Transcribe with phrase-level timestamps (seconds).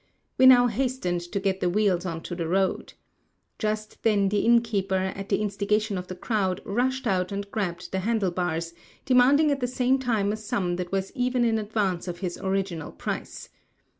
[0.39, 2.93] We now hastened to get the wheels into the road.
[3.59, 7.99] Just then the innkeeper, at the instigation of the crowd, rushed out and grabbed the
[7.99, 8.73] handle bars,
[9.05, 12.91] demanding at the same time a sum that was even in advance of his original
[12.91, 13.49] price.